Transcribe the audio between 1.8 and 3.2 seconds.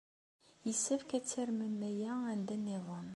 aya anda niḍen.